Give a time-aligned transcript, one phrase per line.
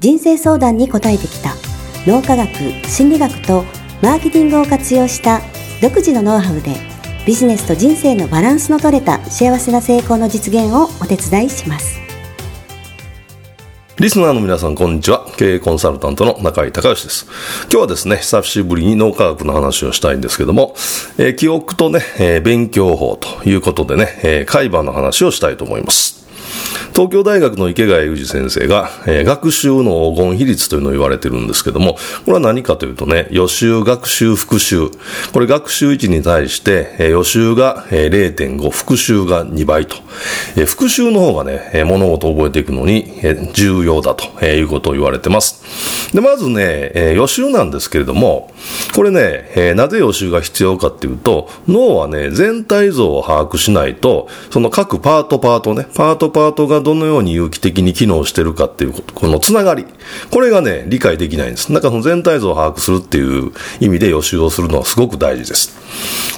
[0.00, 1.54] 人生相談に答えてきた
[2.06, 2.48] 脳科学
[2.86, 3.64] 心理学と
[4.00, 5.40] マーケティングを活用した
[5.82, 6.76] 独自のノウハウで
[7.26, 11.98] ビジネスと人生のバランスの取れた幸せな成功の実現をお手伝いします
[13.98, 15.26] リスナーの皆さん、こんにちは。
[15.36, 17.26] 経営コンサルタントの中井隆義です。
[17.62, 20.76] 今日はですね、久しぶりに脳科学の話をしたいんですけども、
[21.18, 26.17] えー、記憶とね、えー、勉強法ということでね、えー、海馬の話をしたいと思います。
[26.98, 34.90] 東京大学の池谷裕二先生が、えー、学習の黄金比率というのを言われてるんですけども、これは何かというとね、予習、学習、復習。
[35.32, 39.96] これ学習1に対して、えー、予習が、えー、0.5、復習が2倍と。
[40.56, 45.62] えー、復習の方がね、え、物事を覚えていくのに、え、重要だと、え、いうことを言われてます。
[46.12, 48.50] で、まずね、えー、予習なんですけれども、
[48.94, 59.86] これね、えー、なぜ予習が必要かっていうと、脳はね、全体像を把握しないと、その各パートパートね、パートパートがどのように有機的に機能してるかっていうこと、このつながり。
[60.30, 61.72] これがね、理解できないんです。
[61.72, 65.76] だからその全体像を把握するっていう意味で予習をするのはすごく大事です。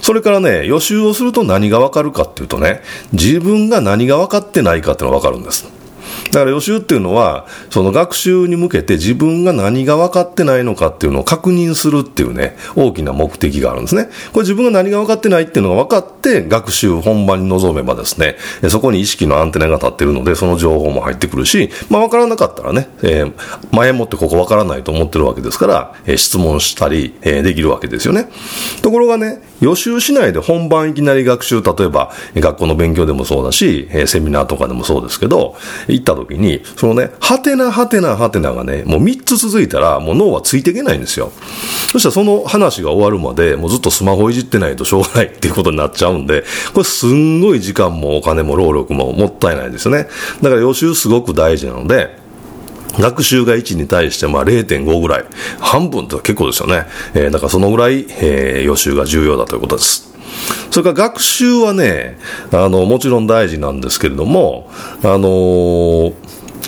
[0.02, 5.79] それからね、予習をすると何がわかるかっていうとね、自分が何が分かってないかっていうのがわかるんです。
[6.26, 14.08] だから予習っていうのは、その学習に向けて自分が何が分かってないのかっていうのを確認するっていうね、大きな目的があるんですね。
[14.32, 18.36] これ自分が何が分かってないっていうのが分かって学習本番に臨めばですね、
[18.68, 23.32] そこに意識のアンテナが立ってるので、その情報も入ってくるし、まあ分からなかったらね、えー、
[23.72, 28.28] 前もってここ分からないと思ってるわけですから、えー、質問したり、えー、できるわけですよね。
[28.82, 41.32] ところがね、予習しないで本番いきなり学習、例えば学校の勉強でもそうだし、えーセミナーとかでもそうですけど、行った時に、そのね、はてなはてなはてながね、もう3つ続いたら、もう脳はついていけないんですよ。
[41.92, 50.08] そしたらその話が終わるまで、もうずっとスマホいじってないとしょうがないっていうことになっちゃうんで、これすんごい時間もお金も労力ももったいないですよね。
[50.42, 52.18] だから予習すごく大事なので、
[52.98, 55.24] 学習が1に対してまあ0.5ぐらい。
[55.60, 56.86] 半分って結構ですよね。
[57.14, 60.09] えー、だからそのぐらい、えー、予習が重要だということです。
[60.70, 62.18] それから学習はね、
[62.52, 64.70] あの、もちろん大事なんですけれども、
[65.02, 66.14] あのー、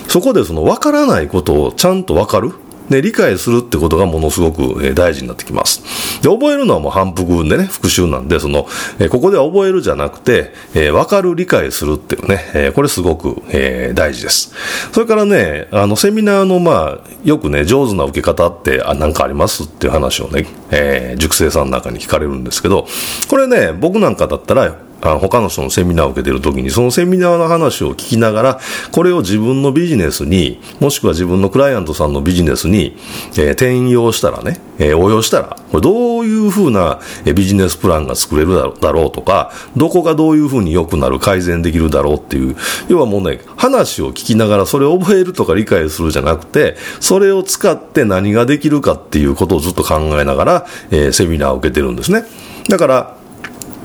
[0.08, 2.52] そこでその分からないことをちゃんと分かる。
[2.88, 6.22] で、理解するってことがものすごく、大事になってきます。
[6.22, 8.66] で、覚えるのはもう反復でね、復習なんで、その、
[9.10, 14.52] ここでは覚えるじゃなくて、えー、分かる、理解するっていうね、え、これすごく、え、大事です。
[14.92, 22.86] それからね、あの、セミナーの、まあ、よくね、上手な受け方って、あ、なんかありますっていう話をね、えー、塾生さんの中に聞かれるんですけど、
[23.28, 28.60] これね、僕なんかだったら、あ他の人のセミナーを受けてるときに、そのセミナーの話を聞きながら、
[28.92, 32.96] これを自分のビジネスに、もしくは自分のクライアントさんのビジネスに、
[33.32, 37.00] えー、転用したらね、えー、応用したら、これどういうふうな
[37.34, 42.56] ビジネスプランが作れるだろうとか、どこがどういうふうに良くなる、改善できるだろうっていう、
[42.88, 52.24] 要はもうね、話を聞きながらそれを覚えるとか理解するじゃなくて、それを使って何ができるかっていうことをずっと考えながら、えー、セミナーを受けてるんですね。
[52.68, 53.21] だから、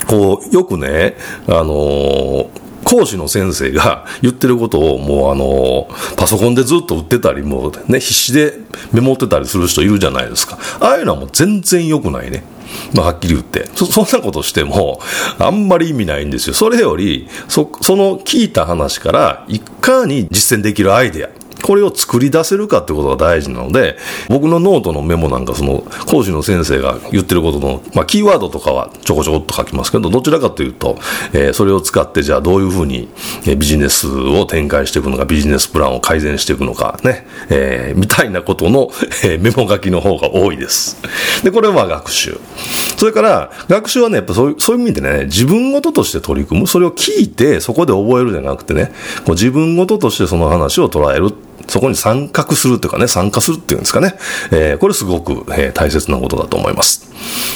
[0.08, 1.16] こう、よくね、
[1.48, 2.48] あのー、
[2.84, 8.54] 講師の先生が 言ってることをもうあの、パソコンでずっと打ってたり、もうね、必死で
[8.94, 10.58] メモってたりする人いるじゃないですか。
[10.80, 12.44] ああいうのはもう全然良くないね。
[12.94, 13.70] まあ、はっきり言って。
[13.76, 15.02] そ、そんなことしても、
[15.40, 16.54] あんまり意味ないんですよ。
[16.54, 21.30] それより、そ、その聞いた話から、いかに実践できるアイデア。
[21.68, 23.98] これを作り出せるかってことが大事なので、
[24.30, 30.98] 僕のノートのメモなんかその講師の先生が言ってることの、まあ、キーワードとかはちょこちょこっと書きますけど、どちらかというと、
[31.34, 33.10] えー、それを使ってじゃあどういうふうに
[33.46, 38.90] ビジネスを展開していくのか、ビジネスプランを改善していくのかね、えー、みたいなことの、
[39.26, 41.02] えー、メモ書きの方が多いです。
[41.44, 42.40] で、これは学習。
[42.98, 46.68] それから、学習はね、やっぱそういう、そういう意味でね、自分ごととして取り組む。
[46.68, 48.94] それを聞いて、そこで覚えるじゃなくてね、
[49.26, 51.36] こう自分ごととしてその話を捉える。
[51.68, 54.16] そこに参画するというかね、参加するっていうんですかね。
[54.52, 57.10] えー、これすごく、えー、大切なことだと思います。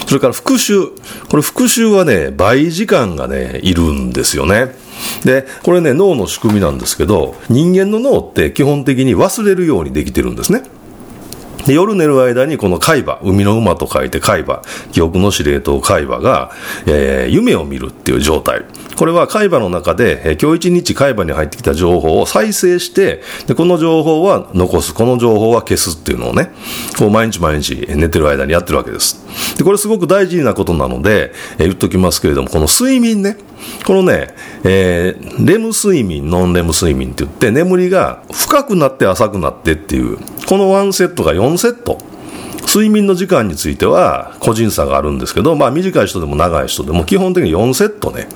[0.07, 0.87] それから復習。
[1.29, 4.75] これ復習はね、倍時間がね、いるんですよね。
[5.23, 10.63] で、これね、脳の仕組みなんですけど、人間の脳って基本的に忘れるようにできてるんですね。
[11.65, 14.61] で夜寝る間にこの海馬、海の馬と書いて海馬、
[14.91, 16.51] 記憶の司令塔海馬が、
[16.87, 18.63] えー、夢を見るっていう状態。
[19.01, 26.51] これは海馬の中で、今日一日海馬に入ってきた情報を再生して、でこの情報は残す、この情報は消すっていうのをね、
[26.99, 29.57] こう毎日毎日寝てる間にやってるわけです。
[29.57, 33.37] で、これすごく大事なことなので、え、言っときますけれども、この睡眠ね、
[33.87, 41.97] このね、えー、レム睡眠、ノンレム睡眠って言って、眠りが深くなって浅くなってっていう、このワンセットが4セット。
[42.73, 48.29] 睡眠の時間については個人差があるんですけど、まあ短い人でも長い人でも基本的に4セットね、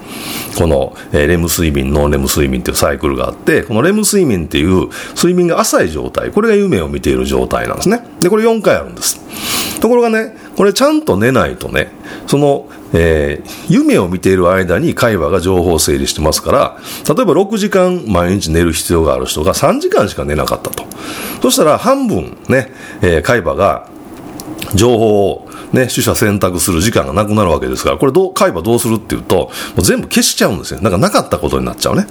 [0.57, 8.01] この、え、レム睡眠、ノンレム睡眠っていうサイクルがあって、このレム睡眠っていう睡眠が浅い状態、これが夢を見ている状態なんですね。
[8.19, 9.21] で、これ4回あるんです。
[9.79, 11.91] ところがね、これちゃんと寝ないとね、
[12.27, 16.77] その、えー、夢を見ている間に会話が情報を整理してますから、
[17.07, 20.83] 例えば6時間毎日寝る必要がある人が3時間しか寝なかったと。
[21.41, 23.94] そしたら半分ね、えー、会話が
[24.73, 30.81] 情報をね、取捨選択する時間がなくなるわけですから、これどう、海馬どうするっていうと、もう全部消しちゃうんですよ。
[30.81, 32.07] なんかなかったことになっちゃうね。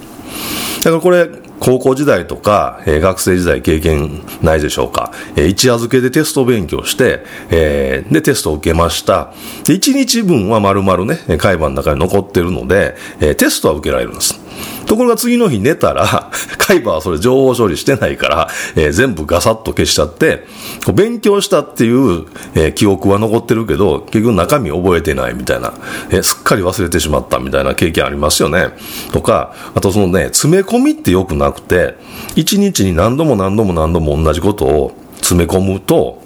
[0.83, 1.27] だからこれ、
[1.59, 5.11] 高校時代とか、えー、学生時代経験ないでしょうか。
[5.35, 9.33] えー、一夜漬けでテスト勉強して、えー、で、テストを受けました。
[9.63, 14.44] で、1日分は丸々ね、海馬の中に残ってるので、えー、テストは受けられるんです。
[14.85, 20.45] ところが次の日寝たら、 海馬はそれ情報処理してないから、えー、全部ガサッと消しちゃって、
[20.93, 25.73] 勉強したっていう、えー、記憶は残ってるけど、結局中身覚えてないみたいな、
[26.09, 28.69] えー、すっかり忘れてしまったみたいな経験ありますよね。
[29.11, 31.95] とか、あとそのね、詰め込みって良くなくて、
[32.35, 36.24] 一日に何度も何度も何度も同じことを詰め込むと、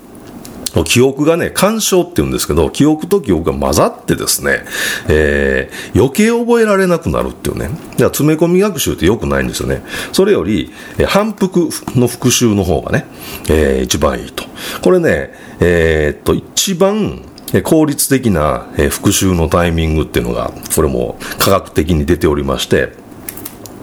[0.86, 4.64] 記憶がね、干渉って言うんですけど、記憶と記憶が混ざってですね、
[5.08, 7.66] えー、余計覚えられなくなるっていうね。
[7.66, 9.84] だから詰め込み学習って良くないんですよね。
[10.14, 13.06] それより、え反復の復習の方がね、
[13.50, 14.46] えー、一番いいと。
[14.82, 17.24] これね、えー、っと、一番
[17.64, 22.94] 効率的な復習のタイミングっていうのが、これも科学的に出ておりまして、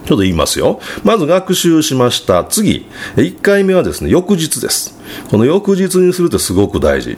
[0.07, 0.79] ちょっと言いますよ。
[1.03, 2.45] まず学習しました。
[2.45, 2.85] 次、
[3.17, 4.97] 1回目はですね、翌日です。
[5.29, 7.17] この翌日にするってすごく大事。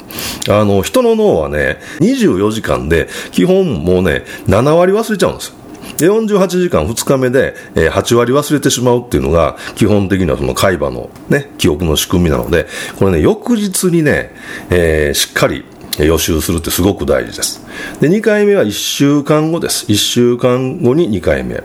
[0.50, 5.54] あの、人の脳はね、24時間で、基本もうね、7割忘れちゃうんですよ
[5.98, 12.66] で、48時間2日目で、え、8割忘れてしまうっていうのが、基本的にはその海馬のね、記憶の仕組みなので、
[12.98, 14.32] これね、翌日にね、
[14.72, 15.64] えー、しっかり
[16.06, 17.66] 予習するってすごく大事です。
[18.00, 19.86] で、2回目は1週間後です。
[19.88, 21.64] 1週間後に2回目。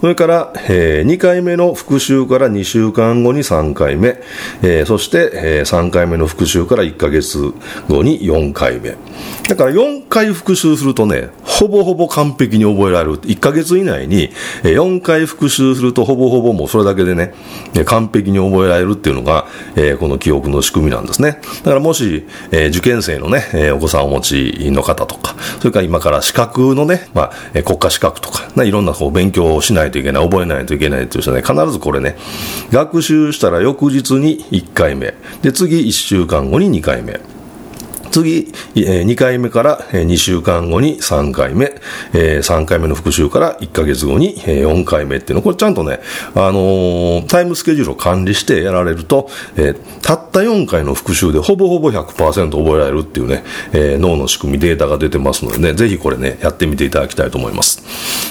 [0.00, 4.20] それから、えー、2回目の復習から2週間後に3回目、
[4.62, 7.52] えー、そして、えー、3回目の復習から1ヶ月
[7.88, 8.96] 後に4回目。
[9.48, 13.20] だから4回復習するとね、ほぼほぼ完璧に覚えられる。
[13.20, 14.30] 1ヶ月以内に
[14.62, 17.34] 4回復習するとほぼほぼもうそれだけでね、
[17.84, 21.40] 完璧に覚えられるっていうのが、えー、この記憶の仕組みなんですね。
[21.64, 32.16] だからもし、えー、受験生のね、えー、お子さんをお持ちの方とか、それから今から資格のね、まあ、国家資格とか、いろんなこう勉強をしないといけない、覚えないといけないという人ね、必ずこれね、
[32.70, 37.20] 学習したら翌日に1回目、で、次1週間後に2回目。
[38.22, 41.80] 次、2回目から2週間後に3回目、
[42.12, 46.00] 3回目の復習から1ヶ月後に4回目っていうの、これちゃんとね、
[46.34, 57.82] あのタイムスケジュールを管理してやられると、えたった4回の復習でほぼほぼ100%覚えられるっていうね、え脳の仕組み、データが出てますのでね、ぜひこれね、やってみていただきたいと思います。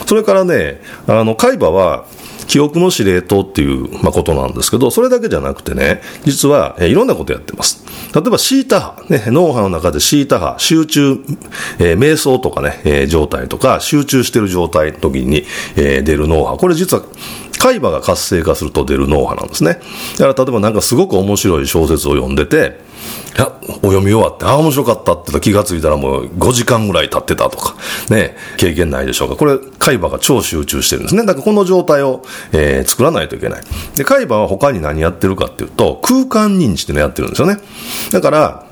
[0.06, 2.06] それからね、あの、海馬は、
[2.48, 7.86] 記憶の司令塔っていう、まあ、ことなんですけど、それだけじゃなくてね、実は、えいろんなことやってます。
[8.14, 11.18] 例えばシータ波、ね、脳波の中でシータ波、集中、
[11.80, 15.44] えー、瞑想とかね、えー、状態とか、集中してる状態の時に、
[15.76, 16.58] えー、出る脳波。
[16.58, 17.04] これ実は、
[17.60, 19.80] 海馬が活性化すると出る脳波なんですね。
[20.18, 22.80] だから例えばなんかすごく面白い小説を読んでて、
[23.84, 27.76] お読み終わって、ああ、面白かったって気がついたらもう5時間ぐらい経ってたとか、
[28.10, 29.36] ね、経験ないでしょうか。
[29.36, 31.26] これ、海馬が超集中してるんですね。
[31.26, 33.64] だからこの状態を、えー、作らないといけない。
[33.96, 37.58] で、海馬は他に何やってるかっていうと、空間認知っていうのやってるんですよね。
[38.12, 38.68] だから、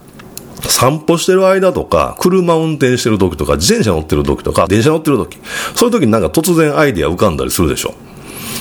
[0.68, 5.38] 散歩してる間とか、車運転してる時とか、自転車乗ってる時とか、電車乗ってる時、
[5.76, 7.94] そういう時になんか突然アイディア浮かんだりするでしょ。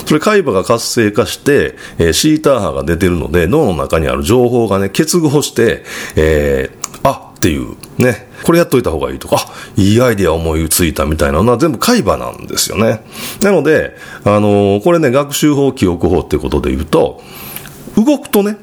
[0.06, 5.84] それ海馬が活性化して、えー、シーター波が出てるので、脳の中にある情報がね、結合して、
[6.16, 13.02] えー、あっていう、ね、これやっといた方がいいとか、あ、いいアイディア思いついたみたいなのは全部海馬なんですよね。
[13.42, 17.23] なので、あのー、これね、学習法、記憶法っていうことで言うと、
[17.96, 18.56] 動くとね、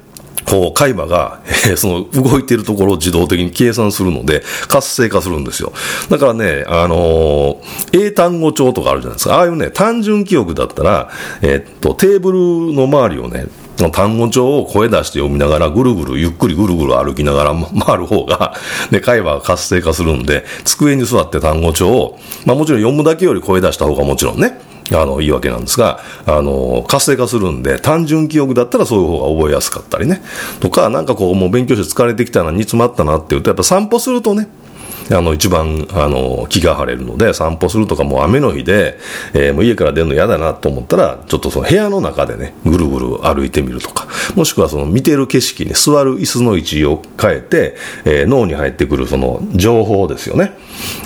[0.46, 5.72] こう、海馬が、えー、その動いているところを自動的に計算するので、活性化するんですよ。
[6.10, 9.36] だからね、あのー、英単語帳とかあるじゃないですか。
[9.36, 11.10] ああいうね、単純記憶だったら、
[11.42, 13.46] えー、っと、テーブルの周りをね、
[13.90, 18.54] 単語帳を声出して読みながら、ぐるぐる、ゆっくりぐるぐる歩きながら回る方が、
[18.90, 24.60] で、会話が活性化するんで、机に座って単語帳を、まあもちろん読むだけより声出した方がもちろんね、
[24.94, 30.22] あの、いいわけなんですが、あの、活性化するんで、単純記憶だったらそういう方が覚えやすかったりね。
[30.60, 34.48] とか、なんかこう、もう勉強して疲れてきたな、煮詰まったなって言うと、やっぱ散歩するとね、
[35.10, 38.98] あの、一番、あの、気が晴れるので、散歩するとか、もう雨の日で、
[39.34, 50.52] えー、もう家から出るの嫌だなと思ったら、ちょっとその部屋の中でね、ぐるぐる歩いてみるとか、もしくはその見てる景色に座る椅子の位置を変えて、えー、脳に入ってくるその情報ですよね。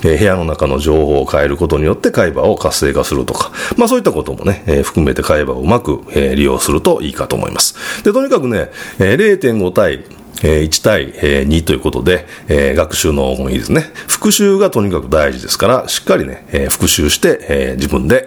[0.04, 8.02] えー、部屋の中の情報を変えることによって海馬を活性化するとか、まあそういったこともね、えー、含めて海馬をうまく、えー、利用するといいかと思います。
[8.02, 10.04] で、とにかくね、えー、0.5対
[10.42, 13.90] 1対、2ということで、え学習の方がいいですね。
[14.06, 18.26] 復習がとにかく大事ですから、しっかりね、え復習して、え自分で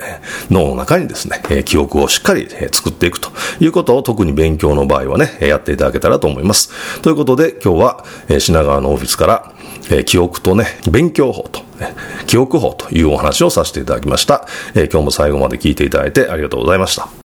[0.49, 3.29] 脳の中にですね、記憶をしっかり、作っていくと
[3.59, 7.01] いうことことを特に勉強の場合はね、やっていただけたらと思います。
[7.01, 9.53] ということで、今日は、え品川のオフィスから、
[9.91, 11.95] え記憶とね、勉強法と、ね、
[12.27, 14.45] 記憶法というお話をさせていただきました。
[14.75, 17.28] え今日も最後まで聞いていただいてありがとうございました。